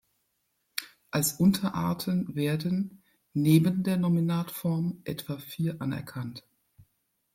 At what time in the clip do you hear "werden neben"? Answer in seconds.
2.33-3.83